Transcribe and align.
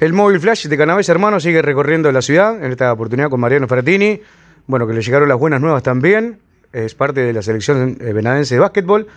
El 0.00 0.12
móvil 0.12 0.38
flash 0.38 0.68
de 0.68 0.78
Canavés 0.78 1.08
Hermanos 1.08 1.42
sigue 1.42 1.60
recorriendo 1.60 2.12
la 2.12 2.22
ciudad, 2.22 2.62
en 2.62 2.70
esta 2.70 2.92
oportunidad 2.92 3.30
con 3.30 3.40
Mariano 3.40 3.66
Fratini. 3.66 4.20
Bueno, 4.68 4.86
que 4.86 4.92
le 4.92 5.02
llegaron 5.02 5.28
las 5.28 5.38
buenas 5.38 5.60
nuevas 5.60 5.82
también. 5.82 6.38
Es 6.72 6.94
parte 6.94 7.22
de 7.22 7.32
la 7.32 7.42
selección 7.42 7.98
eh, 8.00 8.12
venadense 8.12 8.54
de 8.54 8.60
básquetbol. 8.60 9.08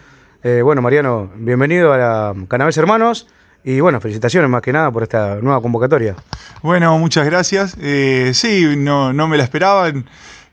Eh, 0.41 0.62
bueno, 0.63 0.81
Mariano, 0.81 1.31
bienvenido 1.36 1.94
a 1.94 1.97
la 1.97 2.36
Hermanos. 2.75 3.28
Y 3.63 3.79
bueno, 3.79 4.02
felicitaciones 4.02 4.49
más 4.49 4.63
que 4.63 4.73
nada 4.73 4.89
por 4.89 5.04
esta 5.04 5.36
nueva 5.36 5.62
convocatoria. 5.62 6.15
Bueno, 6.63 6.98
muchas 6.98 7.28
gracias. 7.28 7.78
Eh, 7.79 8.32
sí, 8.34 8.74
no, 8.76 9.13
no 9.13 9.28
me 9.28 9.38
la 9.38 9.44
esperaban. 9.44 10.06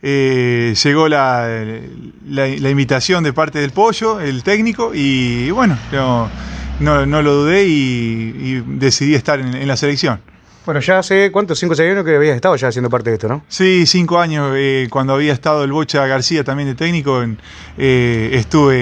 Llegó 0.03 1.09
la, 1.09 1.49
la, 2.29 2.47
la, 2.47 2.71
invitación 2.71 3.25
de 3.25 3.33
parte 3.33 3.61
del 3.61 3.71
pollo, 3.71 4.21
el 4.21 4.45
técnico, 4.45 4.93
y 4.95 5.51
bueno, 5.51 5.77
no, 5.91 6.29
no, 6.81 7.07
no 7.07 7.23
lo 7.23 7.35
dudé 7.35 7.65
y, 7.65 7.73
y, 8.37 8.65
decidí 8.67 9.15
estar 9.15 9.41
en, 9.41 9.55
en, 9.55 9.69
la 9.69 9.77
selección. 9.77 10.21
Bueno, 10.65 10.81
ya 10.81 10.99
hace 10.99 11.33
cuántos, 11.33 11.59
cinco 11.59 11.73
o 11.73 11.77
seis 11.77 11.91
años 11.91 12.05
que 12.05 12.15
habías 12.15 12.37
estado 12.37 12.55
ya 12.57 12.69
haciendo 12.69 12.91
parte 12.91 13.09
de 13.11 13.15
esto, 13.15 13.27
¿no? 13.29 13.43
Sí, 13.49 13.87
cinco 13.87 14.19
años, 14.19 14.53
eh, 14.55 14.87
cuando 14.91 15.15
había 15.15 15.33
estado 15.33 15.65
el 15.65 15.73
Bocha 15.73 16.07
García 16.07 16.45
también 16.45 16.69
de 16.69 16.75
técnico, 16.75 17.23
en, 17.23 17.39
eh, 17.79 18.31
estuve, 18.35 18.77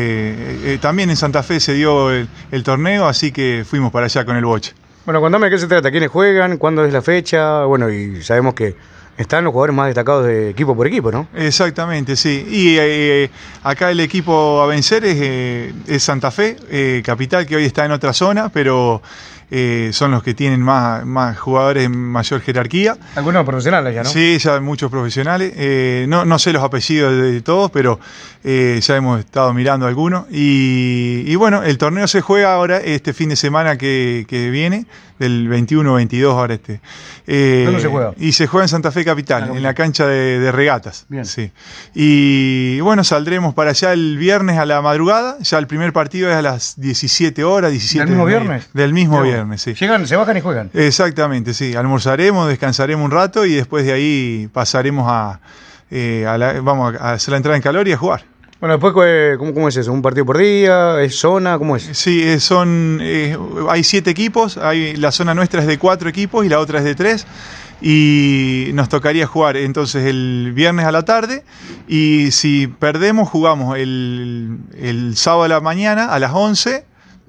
eh, 0.75 0.79
también 0.81 1.11
en 1.11 1.17
Santa 1.17 1.45
Fe 1.45 1.61
se 1.61 1.75
dio 1.75 2.11
el, 2.11 2.29
el, 2.51 2.63
torneo, 2.65 3.07
así 3.07 3.31
que 3.31 3.65
fuimos 3.65 3.93
para 3.93 4.07
allá 4.07 4.25
con 4.25 4.37
el 4.37 4.45
Bocha. 4.45 4.73
Bueno, 5.05 5.21
contame 5.21 5.47
de 5.47 5.53
qué 5.53 5.59
se 5.61 5.69
trata, 5.69 5.93
quiénes 5.93 6.11
juegan, 6.11 6.59
cuándo 6.59 6.85
es 6.85 6.93
la 6.93 7.03
fecha, 7.03 7.65
bueno, 7.67 7.89
y 7.89 8.21
sabemos 8.25 8.55
que 8.55 8.75
están 9.17 9.45
los 9.45 9.53
jugadores 9.53 9.75
más 9.75 9.87
destacados 9.87 10.27
de 10.27 10.51
equipo 10.51 10.77
por 10.77 10.87
equipo, 10.87 11.11
¿no? 11.11 11.29
Exactamente, 11.35 12.17
sí. 12.17 12.47
Y 12.49 12.77
eh, 12.79 13.31
acá 13.63 13.91
el 13.91 14.01
equipo 14.01 14.61
a 14.61 14.67
vencer 14.67 15.05
es, 15.05 15.17
eh, 15.19 15.99
Santa 15.99 16.31
Fe, 16.31 16.57
eh, 16.71 17.03
capital, 17.05 17.47
que 17.47 17.57
hoy 17.57 17.65
está 17.65 17.85
en 17.85 17.93
otra 17.93 18.13
zona, 18.13 18.49
pero 18.51 19.03
son 19.93 20.11
los 20.11 20.23
que 20.23 20.35
tienen 20.35 20.61
más, 20.61 21.05
más 21.07 21.39
jugadores 21.39 21.85
en 21.85 21.97
mayor 21.97 22.41
jerarquía. 22.41 22.97
Algunos 23.15 23.45
profesionales 23.45 23.95
ya, 23.95 24.03
¿no? 24.03 24.09
Sí, 24.09 24.39
ya 24.39 24.61
muchos 24.61 24.91
profesionales. 24.91 26.09
no, 26.09 26.25
no 26.25 26.39
sé 26.39 26.53
los 26.53 26.63
apellidos 26.63 27.13
de, 27.13 27.41
todos, 27.41 27.71
pero 27.71 28.01
ya 28.45 28.97
hemos 28.97 29.21
estado 29.21 29.53
mirando 29.55 29.87
algunos. 29.87 30.27
Y, 30.31 31.25
y, 31.27 31.35
bueno, 31.37 31.63
el 31.63 31.79
torneo 31.79 32.07
se 32.09 32.21
juega 32.21 32.55
ahora 32.55 32.79
este 32.79 33.13
fin 33.13 33.29
de 33.29 33.37
semana 33.37 33.77
que, 33.77 34.27
que 34.29 34.51
viene, 34.51 34.87
del 35.19 35.49
21-22 35.49 36.31
ahora 36.31 36.55
este. 36.55 36.81
¿Dónde 37.65 37.81
se 37.81 37.89
juega? 37.89 38.13
Y 38.19 38.33
se 38.33 38.47
juega 38.47 38.65
en 38.65 38.69
Santa 38.69 38.93
Fe 38.93 39.05
Capital, 39.05 39.57
en 39.57 39.63
la 39.63 39.75
cancha 39.75 40.07
de, 40.07 40.39
de, 40.39 40.53
regatas. 40.53 41.07
Bien. 41.09 41.25
Sí. 41.25 41.51
Y 41.95 42.81
bueno, 42.81 43.05
saldremos 43.05 43.55
para 43.55 43.71
allá 43.71 43.93
el 43.93 44.19
viernes 44.19 44.59
a 44.59 44.67
la 44.67 44.83
madrugada. 44.83 45.39
Ya 45.41 45.59
el 45.59 45.67
primer 45.67 45.93
partido 45.93 46.31
es 46.31 46.37
a 46.37 46.43
las 46.43 46.81
17 46.81 47.45
horas, 47.45 47.71
17 47.71 48.05
¿Del 48.05 48.09
mismo 48.11 48.27
viernes? 48.27 48.69
Del 48.73 48.93
mismo 48.93 49.25
Llego. 49.25 49.36
Viernes, 49.37 49.63
sí. 49.63 49.75
Llegan, 49.75 50.07
se 50.07 50.17
bajan 50.17 50.37
y 50.37 50.41
juegan. 50.41 50.71
Exactamente, 50.75 51.55
sí. 51.55 51.75
Almorzaremos, 51.75 52.49
descansaremos 52.49 53.05
un 53.05 53.11
rato 53.11 53.45
y 53.45 53.55
después 53.55 53.85
de 53.85 53.93
ahí 53.93 54.49
pasaremos 54.53 55.07
a, 55.09 55.41
eh, 55.91 56.27
a 56.27 56.37
la, 56.39 56.61
vamos 56.61 56.95
a 56.95 57.13
hacer 57.13 57.33
la 57.33 57.37
entrada 57.37 57.57
en 57.57 57.63
calor 57.63 57.87
y 57.89 57.93
a 57.93 57.97
jugar. 57.97 58.25
Bueno, 58.59 58.79
después, 58.79 59.37
¿cómo, 59.37 59.53
¿cómo, 59.53 59.69
es 59.69 59.77
eso? 59.77 59.93
¿Un 59.93 60.01
partido 60.01 60.25
por 60.25 60.39
día? 60.39 61.03
¿Es 61.03 61.17
zona? 61.17 61.59
¿Cómo 61.59 61.77
es? 61.77 61.91
Sí, 61.93 62.41
son, 62.41 63.01
eh, 63.03 63.37
hay 63.69 63.85
siete 63.85 64.11
equipos, 64.11 64.57
hay, 64.57 64.97
la 64.97 65.13
zona 65.13 65.35
nuestra 65.35 65.61
es 65.61 65.67
de 65.67 65.79
cuatro 65.79 66.09
equipos 66.09 66.47
y 66.47 66.49
la 66.49 66.59
otra 66.59 66.79
es 66.79 66.85
de 66.85 66.95
tres. 66.95 67.27
Y 67.83 68.71
nos 68.73 68.89
tocaría 68.89 69.27
jugar 69.27 69.59
entonces 69.59 70.07
el 70.07 70.53
viernes 70.55 70.87
a 70.87 70.93
la 70.93 71.03
tarde 71.03 71.45
y 71.87 72.31
si 72.31 72.69
perdemos 72.69 73.29
jugamos 73.29 73.77
el, 73.77 74.61
el 74.79 75.15
sábado 75.19 75.43
a 75.43 75.49
la 75.49 75.61
mañana 75.61 76.07
a 76.07 76.19
las 76.19 76.33
11, 76.33 76.71
eh, 76.77 76.85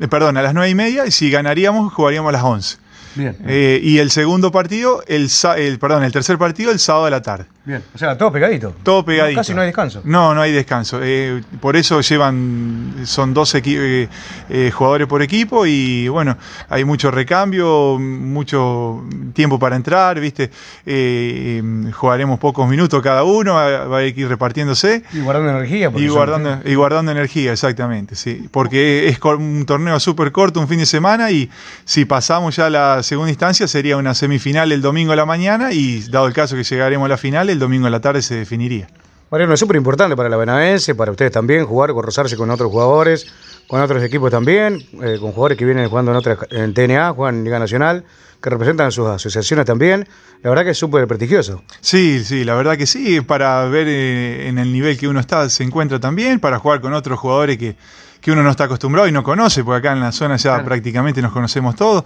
perdón, 0.10 0.38
a 0.38 0.42
las 0.42 0.54
9 0.54 0.70
y 0.70 0.76
media 0.76 1.06
y 1.08 1.12
si 1.12 1.32
ganaríamos 1.32 1.94
jugaríamos 1.94 2.30
a 2.30 2.34
las 2.34 2.44
11. 2.44 2.78
Bien. 3.18 3.36
Eh, 3.46 3.80
y 3.82 3.98
el 3.98 4.12
segundo 4.12 4.52
partido, 4.52 5.04
el, 5.08 5.30
el, 5.58 5.80
perdón, 5.80 6.04
el 6.04 6.12
tercer 6.12 6.38
partido 6.38 6.72
el 6.72 6.80
sábado 6.80 7.06
a 7.06 7.10
la 7.10 7.22
tarde. 7.22 7.46
Bien, 7.68 7.84
o 7.94 7.98
sea, 7.98 8.18
todo 8.18 8.32
pegadito. 8.32 8.74
Todo 8.82 9.04
pegadito. 9.04 9.36
No, 9.36 9.42
casi 9.42 9.54
no 9.54 9.60
hay 9.60 9.68
descanso. 9.68 10.02
No, 10.06 10.34
no 10.34 10.42
hay 10.42 10.54
descanso. 10.54 11.02
Eh, 11.04 11.44
por 11.60 11.76
eso 11.76 12.00
llevan, 12.00 13.02
son 13.04 13.34
12 13.34 13.62
eh, 13.66 14.08
eh, 14.50 14.72
jugadores 14.74 15.06
por 15.06 15.22
equipo 15.22 15.66
y 15.66 16.08
bueno, 16.08 16.38
hay 16.70 16.86
mucho 16.86 17.12
recambio, 17.12 17.98
mucho 18.00 19.04
tiempo 19.34 19.60
para 19.60 19.76
entrar, 19.76 20.18
¿viste? 20.22 20.50
Eh, 20.86 21.62
jugaremos 21.92 22.40
pocos 22.40 22.70
minutos 22.70 23.04
cada 23.04 23.26
uno, 23.26 23.56
va 23.56 23.98
a 23.98 24.04
ir 24.06 24.30
repartiéndose. 24.30 25.04
Y 25.12 25.20
guardando 25.20 25.50
energía. 25.50 25.92
Y 25.94 26.08
guardando, 26.08 26.62
y 26.64 26.74
guardando 26.76 27.12
energía, 27.12 27.52
exactamente, 27.52 28.16
sí. 28.16 28.48
Porque 28.50 29.10
es 29.10 29.20
un 29.22 29.66
torneo 29.66 30.00
súper 30.00 30.32
corto, 30.32 30.62
un 30.62 30.70
fin 30.70 30.80
de 30.80 30.86
semana 30.86 31.32
y 31.32 31.50
si 31.84 32.06
pasamos 32.06 32.56
ya 32.56 32.68
a 32.68 32.70
la 32.70 33.04
segunda 33.08 33.32
instancia 33.32 33.68
sería 33.68 33.96
una 33.96 34.14
semifinal 34.14 34.72
el 34.72 34.82
domingo 34.82 35.14
a 35.14 35.16
la 35.16 35.26
mañana 35.26 35.72
y 35.72 36.02
dado 36.10 36.28
el 36.28 36.34
caso 36.34 36.56
que 36.58 36.64
llegaremos 36.64 37.06
a 37.06 37.10
la 37.10 37.18
final, 37.18 37.50
el 37.50 37.58
domingo 37.58 37.88
a 37.88 37.90
la 37.90 38.02
tarde 38.02 38.22
se 38.22 38.36
definiría. 38.36 38.90
Mariano, 39.32 39.54
es 39.54 39.60
súper 39.60 39.78
importante 39.78 40.16
para 40.16 40.28
la 40.30 40.36
Benavense, 40.38 40.94
para 40.94 41.12
ustedes 41.12 41.32
también, 41.32 41.66
jugar, 41.66 41.90
rozarse 41.90 42.36
con 42.36 42.50
otros 42.50 42.70
jugadores, 42.70 43.26
con 43.68 43.82
otros 43.82 44.04
equipos 44.04 44.30
también, 44.30 44.86
eh, 45.02 45.18
con 45.20 45.32
jugadores 45.32 45.58
que 45.58 45.66
vienen 45.66 45.88
jugando 45.90 46.12
en, 46.12 46.18
otra, 46.18 46.38
en 46.50 46.74
TNA, 46.74 47.14
juegan 47.14 47.36
en 47.36 47.44
Liga 47.46 47.60
Nacional, 47.60 48.04
que 48.42 48.50
representan 48.50 48.92
sus 48.92 49.08
asociaciones 49.08 49.66
también. 49.66 50.08
La 50.44 50.50
verdad 50.50 50.66
que 50.66 50.72
es 50.72 50.78
súper 50.78 51.08
prestigioso. 51.08 51.64
Sí, 51.80 52.24
sí, 52.24 52.44
la 52.44 52.56
verdad 52.56 52.78
que 52.78 52.86
sí, 52.86 53.22
para 53.22 53.66
ver 53.66 53.88
eh, 53.88 54.50
en 54.50 54.60
el 54.60 54.72
nivel 54.72 54.98
que 54.98 55.08
uno 55.08 55.20
está, 55.20 55.50
se 55.50 55.64
encuentra 55.64 56.00
también, 56.00 56.40
para 56.40 56.60
jugar 56.60 56.82
con 56.82 56.94
otros 56.94 57.20
jugadores 57.20 57.58
que, 57.58 57.76
que 58.22 58.32
uno 58.32 58.44
no 58.44 58.52
está 58.52 58.66
acostumbrado 58.66 59.08
y 59.08 59.12
no 59.12 59.24
conoce, 59.24 59.64
porque 59.64 59.80
acá 59.80 59.94
en 59.94 60.02
la 60.02 60.12
zona 60.12 60.38
ya 60.38 60.52
claro. 60.52 60.66
prácticamente 60.66 61.22
nos 61.22 61.32
conocemos 61.32 61.76
todos. 61.76 62.04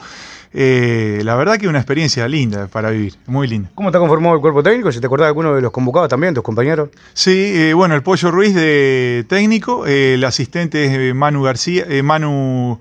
Eh, 0.54 1.22
la 1.24 1.36
verdad 1.36 1.58
que 1.58 1.68
una 1.68 1.80
experiencia 1.80 2.28
linda 2.28 2.68
para 2.68 2.90
vivir, 2.90 3.16
muy 3.26 3.48
linda. 3.48 3.70
¿Cómo 3.74 3.90
está 3.90 4.00
conformado 4.00 4.36
el 4.36 4.42
cuerpo 4.42 4.62
técnico? 4.62 4.92
¿Si 4.92 5.00
te 5.00 5.06
acordás 5.06 5.26
de 5.26 5.30
alguno 5.30 5.56
de 5.56 5.62
los 5.62 5.72
convocados 5.72 6.10
también, 6.10 6.34
tus 6.34 6.44
compañeros? 6.44 6.90
Sí, 7.14 7.52
eh, 7.54 7.74
bueno, 7.74 7.96
el 7.96 8.04
Pollo 8.04 8.32
Ruiz 8.32 8.54
de 8.54 9.26
técnico, 9.30 9.88
eh, 9.88 10.16
el 10.16 10.24
asistente 10.26 11.10
es 11.10 11.16
Manu 11.16 11.44
García, 11.44 11.86
eh, 11.88 12.04
Manu, 12.04 12.80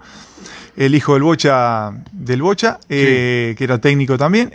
el 0.76 0.94
hijo 0.94 1.14
del 1.14 1.22
Bocha, 1.22 1.92
del 2.12 2.42
Bocha, 2.42 2.78
sí. 2.82 2.88
que 2.88 3.56
era 3.58 3.78
técnico 3.78 4.16
también. 4.16 4.54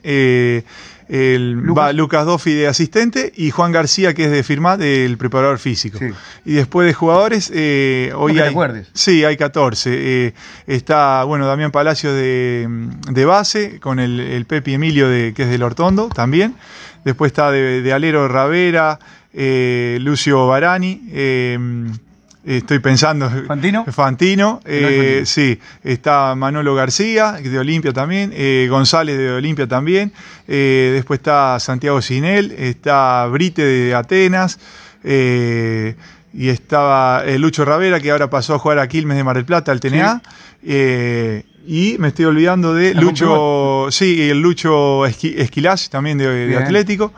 El, 1.07 1.51
Lucas. 1.51 1.85
Va 1.85 1.93
Lucas 1.93 2.25
Doffi 2.25 2.53
de 2.53 2.67
asistente 2.67 3.31
y 3.35 3.51
Juan 3.51 3.71
García, 3.71 4.13
que 4.13 4.25
es 4.25 4.31
de 4.31 4.43
Firmat, 4.43 4.81
el 4.81 5.17
preparador 5.17 5.59
físico. 5.59 5.99
Sí. 5.99 6.07
Y 6.45 6.53
después 6.53 6.87
de 6.87 6.93
jugadores, 6.93 7.51
eh, 7.53 8.11
hoy 8.15 8.33
no 8.33 8.41
hay. 8.41 8.49
Recuerdes. 8.49 8.89
Sí, 8.93 9.23
hay 9.23 9.37
14. 9.37 9.91
Eh, 9.93 10.33
está, 10.65 11.23
bueno, 11.23 11.45
Damián 11.45 11.71
Palacio 11.71 12.11
de, 12.13 12.67
de 13.11 13.25
base, 13.25 13.79
con 13.79 13.99
el, 13.99 14.19
el, 14.19 14.45
Pepi 14.45 14.73
Emilio, 14.73 15.07
de, 15.07 15.33
que 15.35 15.43
es 15.43 15.49
del 15.49 15.61
Hortondo 15.61 16.09
también. 16.09 16.55
Después 17.03 17.29
está 17.29 17.51
de, 17.51 17.83
de 17.83 17.93
Alero 17.93 18.27
Ravera, 18.27 18.97
eh, 19.31 19.99
Lucio 20.01 20.47
Barani. 20.47 21.01
Estoy 22.45 22.77
pensando. 22.77 23.27
¿Fantino? 23.47 23.85
Fantino, 23.85 24.61
eh, 24.65 25.23
sí. 25.25 25.59
Está 25.83 26.35
Manolo 26.35 26.75
García, 26.75 27.33
de 27.33 27.57
Olimpia 27.57 27.91
también. 27.91 28.31
Eh, 28.35 28.67
González 28.69 29.17
de 29.17 29.31
Olimpia 29.31 29.67
también. 29.67 30.13
Eh, 30.47 30.91
después 30.93 31.19
está 31.19 31.59
Santiago 31.59 32.03
Sinel. 32.03 32.51
Está 32.51 33.25
Brite 33.25 33.63
de 33.65 33.95
Atenas. 33.95 34.59
Y 35.03 36.49
estaba 36.49 37.23
Lucho 37.37 37.65
Ravera, 37.65 37.99
que 37.99 38.11
ahora 38.11 38.29
pasó 38.29 38.53
a 38.53 38.59
jugar 38.59 38.77
a 38.77 38.87
Quilmes 38.87 39.17
de 39.17 39.23
Mar 39.23 39.37
del 39.37 39.45
Plata, 39.45 39.71
al 39.71 39.79
TNA. 39.79 40.21
Sí. 40.61 41.45
y 41.67 41.95
me 41.97 42.09
estoy 42.09 42.25
olvidando 42.25 42.75
de 42.75 42.93
Lucho. 42.93 43.87
Sí, 43.89 44.29
el 44.29 44.39
Lucho 44.39 45.05
Esquilás, 45.07 45.89
también 45.89 46.19
de, 46.19 46.47
de 46.47 46.57
Atlético. 46.57 47.11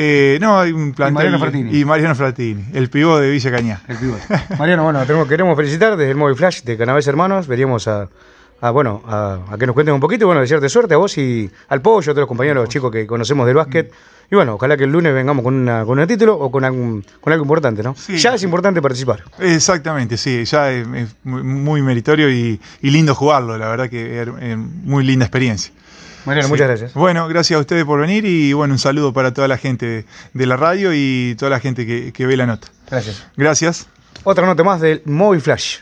Eh, 0.00 0.38
no, 0.40 0.60
hay 0.60 0.70
un 0.70 0.92
plantel. 0.92 1.10
Y 1.10 1.14
Mariano 1.16 1.38
Fratini. 1.40 1.76
Y 1.76 1.84
Mariano 1.84 2.14
Fratini, 2.14 2.66
el 2.72 2.88
pivot 2.88 3.20
de 3.20 3.30
Villa 3.30 3.50
Cañá. 3.50 3.80
El. 3.88 3.96
Mariano, 4.58 4.84
bueno, 4.84 5.04
tenemos, 5.04 5.26
queremos 5.26 5.56
felicitar 5.56 5.96
desde 5.96 6.12
el 6.12 6.16
Móvil 6.16 6.36
Flash 6.36 6.62
de 6.62 6.76
Canavés 6.78 7.08
Hermanos. 7.08 7.48
Veríamos 7.48 7.88
a, 7.88 8.08
bueno, 8.70 9.02
a, 9.08 9.40
a, 9.50 9.58
que 9.58 9.66
nos 9.66 9.74
cuenten 9.74 9.96
un 9.96 10.00
poquito. 10.00 10.26
Bueno, 10.26 10.40
desearte 10.40 10.68
suerte 10.68 10.94
a 10.94 10.98
vos 10.98 11.18
y 11.18 11.50
al 11.68 11.82
Pollo, 11.82 12.12
a 12.12 12.14
todos 12.14 12.18
los 12.18 12.28
compañeros 12.28 12.62
los 12.62 12.68
chicos 12.68 12.92
que 12.92 13.08
conocemos 13.08 13.44
del 13.44 13.56
básquet. 13.56 13.92
Y 14.30 14.36
bueno, 14.36 14.54
ojalá 14.54 14.76
que 14.76 14.84
el 14.84 14.92
lunes 14.92 15.12
vengamos 15.12 15.42
con, 15.42 15.54
una, 15.54 15.84
con 15.84 15.98
un 15.98 16.06
título 16.06 16.38
o 16.38 16.48
con, 16.48 16.62
algún, 16.62 17.04
con 17.20 17.32
algo 17.32 17.44
importante, 17.44 17.82
¿no? 17.82 17.96
Sí. 17.96 18.18
Ya 18.18 18.34
es 18.34 18.42
importante 18.44 18.80
participar. 18.80 19.24
Exactamente, 19.40 20.16
sí, 20.16 20.44
ya 20.44 20.70
es, 20.70 20.86
es 20.94 21.16
muy 21.24 21.82
meritorio 21.82 22.30
y, 22.30 22.60
y, 22.82 22.90
lindo 22.90 23.16
jugarlo, 23.16 23.58
la 23.58 23.68
verdad 23.68 23.88
que 23.88 24.22
es 24.22 24.58
muy 24.58 25.02
linda 25.02 25.24
experiencia. 25.24 25.72
Mariano, 26.28 26.46
sí. 26.46 26.52
muchas 26.52 26.68
gracias. 26.68 26.94
Bueno, 26.94 27.26
gracias 27.26 27.56
a 27.56 27.60
ustedes 27.60 27.84
por 27.84 28.00
venir 28.00 28.24
y 28.24 28.52
bueno, 28.52 28.74
un 28.74 28.78
saludo 28.78 29.12
para 29.12 29.32
toda 29.32 29.48
la 29.48 29.58
gente 29.58 30.04
de 30.34 30.46
la 30.46 30.56
radio 30.56 30.92
y 30.94 31.34
toda 31.38 31.50
la 31.50 31.58
gente 31.58 31.86
que, 31.86 32.12
que 32.12 32.26
ve 32.26 32.36
la 32.36 32.46
nota. 32.46 32.68
Gracias. 32.90 33.26
Gracias. 33.36 33.86
Otra 34.24 34.46
nota 34.46 34.62
más 34.62 34.80
del 34.80 35.02
Móvil 35.06 35.40
Flash. 35.40 35.78